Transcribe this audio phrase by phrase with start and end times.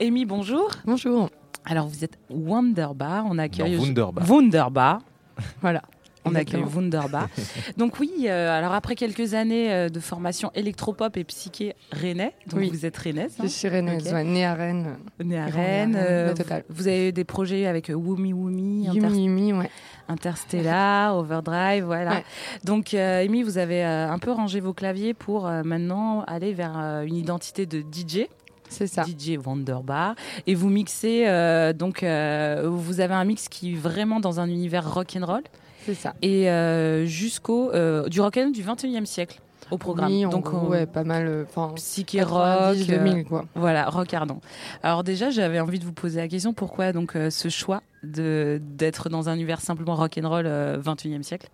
[0.00, 0.70] Amy, bonjour.
[0.84, 1.30] Bonjour.
[1.64, 3.24] Alors, vous êtes Wonderbar.
[3.28, 3.76] On accueille.
[3.76, 4.28] Non, Wunderbar.
[4.30, 4.98] Wunderbar.
[5.60, 5.82] Voilà.
[6.24, 6.64] On accueille.
[6.64, 7.28] Wunderbar.
[7.76, 12.58] Donc oui, euh, alors après quelques années euh, de formation électropop et psyché rennais, donc
[12.60, 12.70] Oui.
[12.72, 14.12] vous êtes rennaise, hein, Je suis rennaise, Ok.
[14.12, 14.96] ouais, née à Rennes.
[15.22, 15.54] née à Rennes.
[15.54, 16.64] Rennes, euh, la totale.
[16.68, 19.70] vous avez des projets avec Wumi Wumi, Inter- Yumi Yumi, ouais.
[20.08, 22.10] Interstellar, Overdrive, voilà.
[22.14, 22.24] Ouais.
[22.64, 26.54] Donc euh, Amy, vous avez euh, un peu rangé vos claviers pour euh, maintenant aller
[26.54, 28.26] vers euh, une identité de DJ.
[28.68, 29.04] C'est ça.
[29.04, 30.14] DJ Wonderbar
[30.46, 34.48] et vous mixez euh, donc euh, vous avez un mix qui est vraiment dans un
[34.48, 35.42] univers rock and roll
[35.84, 36.14] C'est ça.
[36.22, 37.70] et euh, jusqu'au
[38.08, 39.40] du rock and roll du 21e siècle
[39.70, 40.12] au programme.
[40.12, 41.44] Oui, donc gros, on- ouais, pas mal.
[41.74, 43.44] psyché rock 90, euh, 2000, quoi.
[43.56, 44.40] voilà, rock ardent.
[44.84, 49.08] Alors déjà, j'avais envie de vous poser la question pourquoi donc ce choix de d'être
[49.08, 51.48] dans un univers simplement rock and roll euh, 21e siècle?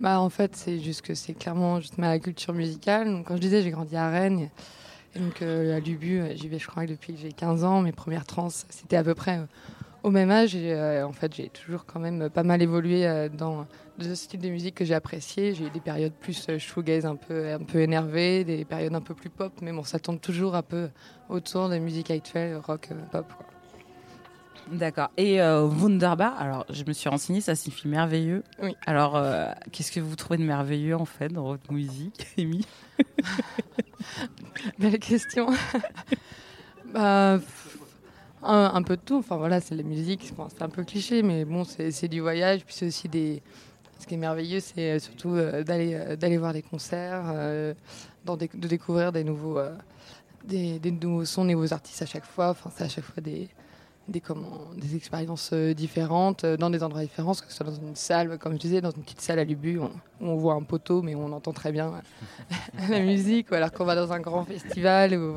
[0.00, 3.06] Bah, en fait, c'est juste que c'est clairement juste ma culture musicale.
[3.10, 4.40] Donc, quand je disais, j'ai grandi à Rennes.
[4.40, 4.48] Et
[5.16, 7.80] donc, euh, à Lubu, euh, j'y vais, je crois, depuis que j'ai 15 ans.
[7.82, 9.46] Mes premières trans, c'était à peu près euh,
[10.02, 10.54] au même âge.
[10.54, 13.66] Et euh, en fait, j'ai toujours quand même pas mal évolué dans
[13.98, 15.54] deux styles de musique que j'ai appréciés.
[15.54, 19.14] J'ai eu des périodes plus shoegaze, un peu, un peu énervées, des périodes un peu
[19.14, 19.52] plus pop.
[19.62, 20.90] Mais bon, ça tourne toujours un peu
[21.28, 23.26] autour des musiques actuelles, rock, pop.
[23.36, 23.46] Quoi.
[24.70, 25.10] D'accord.
[25.16, 28.44] Et euh, Wunderbar, alors je me suis renseignée, ça signifie merveilleux.
[28.62, 28.76] Oui.
[28.86, 32.64] Alors, euh, qu'est-ce que vous trouvez de merveilleux en fait dans votre musique, Amy
[34.78, 35.48] Belle question.
[36.92, 37.38] bah,
[38.42, 39.18] un, peu de tout.
[39.18, 40.32] Enfin voilà, c'est la musique.
[40.48, 42.64] C'est un peu cliché, mais bon, c'est du voyage.
[42.64, 43.42] Puis c'est aussi des.
[43.98, 48.68] Ce qui est merveilleux, c'est euh, surtout euh, d'aller euh, d'aller voir des concerts, de
[48.68, 49.58] découvrir des nouveaux
[50.44, 52.50] des nouveaux sons, des nouveaux artistes à chaque fois.
[52.50, 53.48] Enfin, c'est à chaque fois des
[54.10, 57.74] des comment des expériences euh, différentes euh, dans des endroits différents, que ce soit dans
[57.74, 60.54] une salle, comme je disais, dans une petite salle à Lubu, on, où on voit
[60.54, 61.92] un poteau, mais on entend très bien
[62.90, 65.14] la musique, ou alors qu'on va dans un grand festival.
[65.14, 65.34] Ou,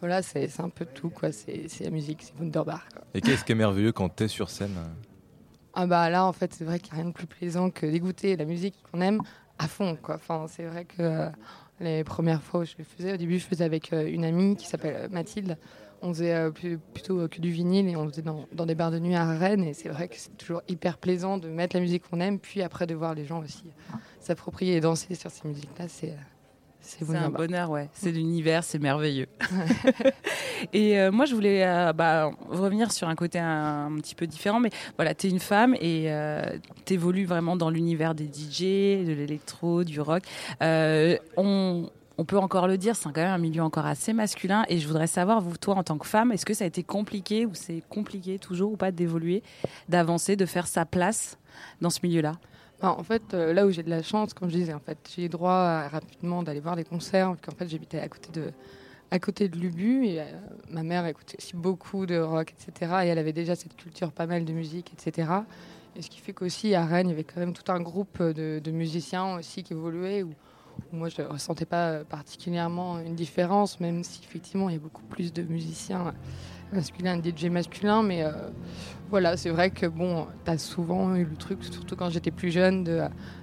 [0.00, 1.30] voilà, c'est un peu tout, quoi.
[1.30, 2.86] C'est la musique, c'est Wunderbar.
[2.92, 3.02] Quoi.
[3.14, 4.76] Et qu'est-ce qui est merveilleux quand t'es sur scène
[5.74, 7.86] Ah bah là, en fait, c'est vrai qu'il n'y a rien de plus plaisant que
[7.86, 9.20] d'écouter la musique qu'on aime
[9.60, 10.16] à fond, quoi.
[10.16, 11.28] Enfin, c'est vrai que euh,
[11.80, 14.56] les premières fois où je le faisais, au début, je faisais avec euh, une amie
[14.56, 15.58] qui s'appelle euh, Mathilde.
[16.02, 18.90] On faisait euh, plutôt euh, que du vinyle et on faisait dans, dans des bars
[18.90, 19.64] de nuit à Rennes.
[19.64, 22.62] Et c'est vrai que c'est toujours hyper plaisant de mettre la musique qu'on aime, puis
[22.62, 25.86] après de voir les gens aussi euh, s'approprier et danser sur ces musiques-là.
[25.88, 26.16] C'est euh,
[26.82, 27.88] c'est un bonheur, ouais.
[27.92, 29.26] C'est l'univers, c'est merveilleux.
[30.72, 34.26] et euh, moi, je voulais euh, bah, revenir sur un côté un, un petit peu
[34.26, 36.10] différent, mais voilà, tu es une femme et
[36.86, 40.22] tu évolues vraiment dans l'univers des DJ, de l'électro, du rock.
[40.62, 44.66] Euh, on, on peut encore le dire, c'est quand même un milieu encore assez masculin.
[44.68, 46.82] Et je voudrais savoir, vous, toi, en tant que femme, est-ce que ça a été
[46.82, 49.42] compliqué ou c'est compliqué toujours ou pas d'évoluer,
[49.88, 51.38] d'avancer, de faire sa place
[51.80, 52.34] dans ce milieu-là?
[52.82, 54.98] Bah, en fait, euh, là où j'ai de la chance, comme je disais, en fait,
[55.16, 57.36] j'ai droit rapidement d'aller voir des concerts.
[57.42, 58.52] Qu'en fait, j'habitais à côté de,
[59.10, 60.24] à côté de Lubu et euh,
[60.68, 62.96] ma mère écoutait aussi beaucoup de rock, etc.
[63.04, 65.26] Et elle avait déjà cette culture pas mal de musique, etc.
[65.96, 68.22] Et ce qui fait qu'aussi à Rennes, il y avait quand même tout un groupe
[68.22, 70.26] de, de musiciens aussi qui évoluaient.
[70.92, 75.02] Moi, je ne ressentais pas particulièrement une différence, même si effectivement, il y a beaucoup
[75.04, 76.12] plus de musiciens
[76.72, 78.02] masculins, de DJ masculins.
[78.02, 78.32] Mais euh,
[79.08, 82.84] voilà, c'est vrai que bon, t'as souvent eu le truc, surtout quand j'étais plus jeune,
[82.84, 83.02] de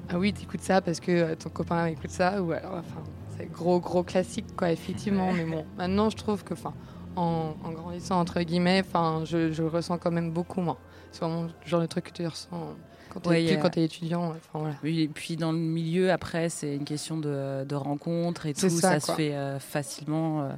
[0.09, 3.03] ah oui, t'écoutes ça parce que euh, ton copain écoute ça, ou alors, enfin,
[3.37, 5.31] c'est gros, gros classique, quoi, effectivement.
[5.31, 6.73] Mais bon, maintenant, je trouve que, enfin,
[7.15, 10.77] en, en grandissant, entre guillemets, enfin, je, je le ressens quand même beaucoup moins.
[11.11, 12.75] C'est vraiment le genre de truc que tu ressens
[13.09, 14.29] quand Ouais, quand t'es étudiant.
[14.31, 14.75] Enfin, voilà.
[14.83, 18.69] Oui, et puis dans le milieu, après, c'est une question de, de rencontre et tout.
[18.69, 20.43] Ça, ça, se fait euh, facilement.
[20.43, 20.49] euh.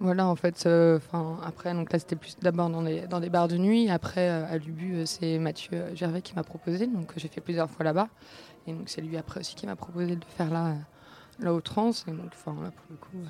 [0.00, 3.30] Voilà, en fait, euh, enfin après, donc là, c'était plus d'abord dans des, dans des
[3.30, 3.88] bars de nuit.
[3.88, 6.86] Après, à Lubu, c'est Mathieu Gervais qui m'a proposé.
[6.86, 8.08] Donc, j'ai fait plusieurs fois là-bas.
[8.66, 10.74] Et donc, c'est lui après aussi qui m'a proposé de le faire là,
[11.38, 11.90] là au trans.
[12.08, 13.28] Et donc, enfin, là, pour le coup.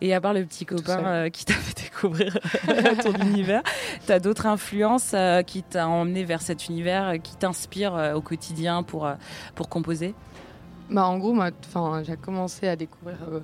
[0.00, 2.38] Et à part le petit copain euh, qui t'a fait découvrir
[3.02, 3.62] ton univers,
[4.06, 8.82] t'as d'autres influences euh, qui t'ont emmené vers cet univers, euh, qui t'inspirent au quotidien
[8.82, 9.10] pour,
[9.54, 10.14] pour composer?
[10.88, 11.34] Bah, en gros,
[12.04, 13.40] j'ai commencé à découvrir euh,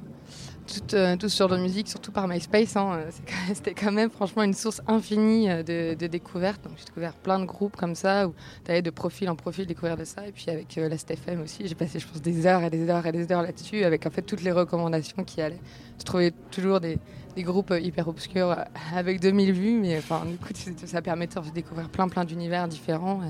[0.67, 2.77] tout, euh, ce genre de musique, surtout par MySpace.
[2.77, 2.93] hein.
[2.95, 3.11] Euh,
[3.55, 6.61] C'était quand même, franchement, une source infinie euh, de, découvertes.
[6.79, 8.35] J'ai découvert plein de groupes comme ça, où
[8.65, 10.25] tu allais de profil en profil découvrir de ça.
[10.27, 12.89] Et puis, avec euh, la STFM aussi, j'ai passé, je pense, des heures et des
[12.89, 15.61] heures et des heures là-dessus, avec en fait toutes les recommandations qui allaient.
[15.99, 16.99] Je trouvais toujours des,
[17.35, 18.57] des groupes euh, hyper obscurs
[18.95, 20.53] avec 2000 vues, mais du coup,
[20.87, 23.21] ça permettait de découvrir plein, plein d'univers différents.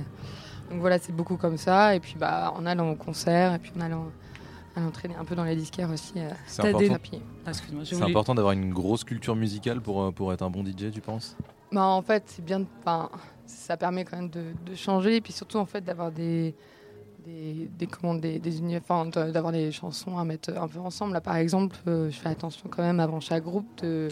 [0.72, 1.94] Donc voilà, c'est beaucoup comme ça.
[1.94, 4.06] Et puis bah, en allant au concert, et puis en allant
[4.74, 6.14] à l'entraîner un peu dans les disquaires aussi.
[6.16, 6.94] euh, C'est important.
[7.44, 10.64] Ah, c'est voulu- important d'avoir une grosse culture musicale pour, euh, pour être un bon
[10.64, 11.36] DJ, tu penses?
[11.70, 12.64] Bah, en fait, c'est bien.
[13.46, 16.54] ça permet quand même de, de changer, et puis surtout en fait d'avoir des
[17.24, 20.80] des, des, comment, des, des uni- enfin, de- d'avoir des chansons à mettre un peu
[20.80, 21.12] ensemble.
[21.12, 24.08] Là, par exemple, euh, je fais attention quand même avant chaque groupe de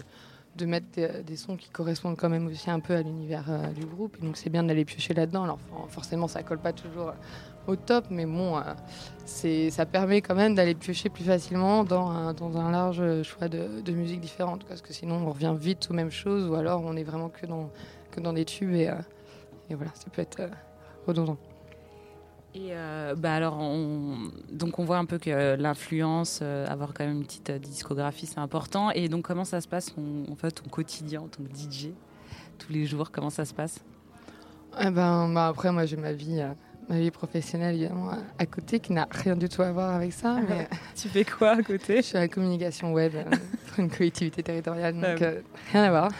[0.56, 0.86] de mettre
[1.22, 3.44] des, sons qui correspondent quand même aussi un peu à l'univers
[3.74, 4.16] du groupe.
[4.20, 5.44] Et donc c'est bien d'aller piocher là-dedans.
[5.44, 5.58] Alors
[5.88, 7.12] forcément, ça colle pas toujours
[7.66, 8.60] au top, mais bon,
[9.24, 13.48] c'est ça permet quand même d'aller piocher plus facilement dans un, dans un large choix
[13.48, 14.64] de, de musique différente.
[14.64, 17.46] Parce que sinon, on revient vite aux mêmes choses, ou alors on est vraiment que
[17.46, 17.70] dans,
[18.10, 18.74] que dans des tubes.
[18.74, 18.90] Et,
[19.70, 20.42] et voilà, ça peut être
[21.06, 21.38] redondant.
[22.54, 27.04] Et euh, bah alors, on, donc on voit un peu que l'influence, euh, avoir quand
[27.04, 28.90] même une petite euh, discographie, c'est important.
[28.90, 31.90] Et donc, comment ça se passe, en fait, ton quotidien en tant que DJ
[32.58, 33.78] Tous les jours, comment ça se passe?
[34.80, 36.42] Eh ben, bah après, moi, j'ai ma vie,
[36.88, 40.38] ma vie professionnelle évidemment à côté qui n'a rien du tout à voir avec ça.
[40.48, 41.96] Mais tu fais quoi à côté?
[41.96, 43.12] Je suis à la communication web
[43.68, 45.30] pour une collectivité territoriale, donc ah
[45.72, 46.10] rien à voir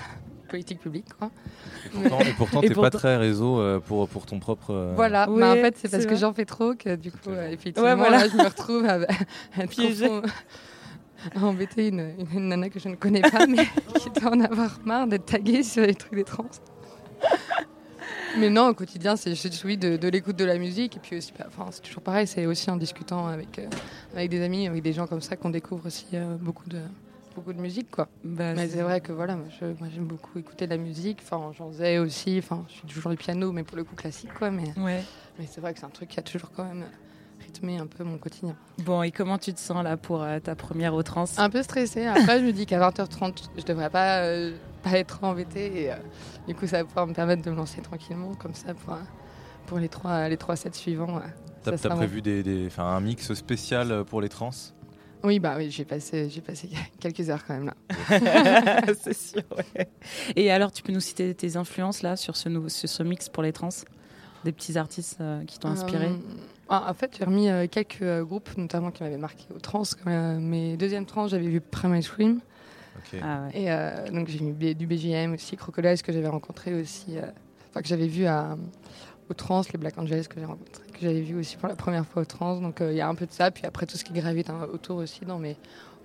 [0.51, 1.07] politique publique.
[1.19, 1.31] Quoi.
[1.95, 4.71] Et pourtant, tu n'es pas très réseau euh, pour, pour ton propre.
[4.71, 7.51] Euh, voilà, mais en fait, c'est parce que j'en fais trop que du coup, euh,
[7.51, 8.29] effectivement, voilà.
[8.29, 8.99] je me retrouve à,
[11.35, 13.65] à embêter une, une, nana que je ne connais pas, mais
[13.99, 16.47] qui doit en avoir marre d'être taguée sur les trucs des trans.
[18.39, 20.97] Mais non, au quotidien, c'est celui de, de l'écoute de la musique.
[20.97, 23.61] Et puis aussi, bah, enfin, c'est toujours pareil, c'est aussi en discutant avec,
[24.15, 26.07] avec des amis, avec des gens comme ça qu'on découvre aussi
[26.41, 26.81] beaucoup de,
[27.41, 28.09] beaucoup de musique, quoi.
[28.23, 31.21] Bah, mais c'est vrai que voilà, moi, j'aime beaucoup écouter de la musique.
[31.23, 32.39] Enfin, j'en faisais aussi.
[32.39, 34.51] Enfin, je suis toujours du piano, mais pour le coup classique, quoi.
[34.51, 35.03] Mais, ouais.
[35.39, 36.85] mais c'est vrai que c'est un truc qui a toujours quand même
[37.41, 38.55] rythmé un peu mon quotidien.
[38.85, 41.63] Bon, et comment tu te sens là pour euh, ta première au trans Un peu
[41.63, 42.07] stressée.
[42.07, 45.85] Après, je me dis qu'à 20h30, je devrais pas, euh, pas être embêtée.
[45.85, 45.97] Et euh,
[46.47, 48.97] du coup, ça va pouvoir me permettre de me lancer tranquillement, comme ça, pour,
[49.67, 51.21] pour les, trois, les trois sets suivants.
[51.63, 54.51] T'as as prévu des, des, un mix spécial pour les trans?
[55.23, 56.69] Oui, bah oui, j'ai passé, j'ai passé
[57.01, 58.85] quelques heures quand même là.
[59.01, 59.43] c'est sûr.
[59.57, 59.89] Ouais.
[60.37, 63.43] Et alors, tu peux nous citer tes influences là sur ce, sur ce mix pour
[63.43, 63.69] les trans?
[64.45, 66.07] Des petits artistes euh, qui t'ont inspiré?
[66.07, 66.17] Euh,
[66.71, 69.83] ah, En fait, j'ai remis euh, quelques groupes, notamment qui m'avaient marqué aux trans.
[70.07, 72.41] mes deuxièmes trans, j'avais vu Prime Ice Cream.
[73.23, 74.07] Ah, ouais.
[74.09, 77.17] Et donc, j'ai mis du BGM aussi, Crocodile, que j'avais rencontré aussi,
[77.69, 78.57] enfin, que j'avais vu à,
[79.29, 82.07] aux trans, les Black Angels que j'ai rencontrés que j'avais vu aussi pour la première
[82.07, 82.61] fois au trans.
[82.61, 83.51] Donc euh, il y a un peu de ça.
[83.51, 85.57] Puis après, tout ce qui gravite hein, autour aussi dans mes,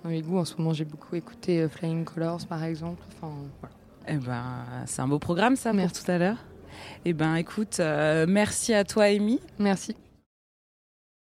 [0.02, 0.38] dans mes goûts.
[0.38, 3.02] En ce moment, j'ai beaucoup écouté euh, Flying Colors, par exemple.
[3.14, 3.74] Enfin, voilà.
[4.08, 6.38] Eh ben, c'est un beau programme, ça, pour tout à l'heure.
[7.04, 9.40] Eh ben, écoute, euh, merci à toi, Amy.
[9.58, 9.96] Merci.